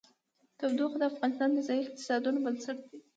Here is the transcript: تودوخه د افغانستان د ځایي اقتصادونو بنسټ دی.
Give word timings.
تودوخه 0.57 0.97
د 0.99 1.03
افغانستان 1.11 1.49
د 1.53 1.59
ځایي 1.67 1.81
اقتصادونو 1.83 2.39
بنسټ 2.45 2.77
دی. 2.89 2.99